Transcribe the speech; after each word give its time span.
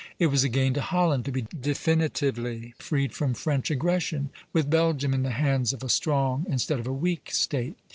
It 0.17 0.31
was 0.33 0.43
a 0.43 0.49
gain 0.49 0.73
to 0.73 0.81
Holland 0.81 1.25
to 1.25 1.31
be 1.31 1.43
definitively 1.61 2.73
freed 2.79 3.13
from 3.13 3.35
French 3.35 3.69
aggression, 3.69 4.31
with 4.51 4.67
Belgium 4.67 5.13
in 5.13 5.21
the 5.21 5.29
hands 5.29 5.73
of 5.73 5.83
a 5.83 5.89
strong 5.89 6.43
instead 6.49 6.79
of 6.79 6.87
a 6.87 6.91
weak 6.91 7.29
State. 7.31 7.77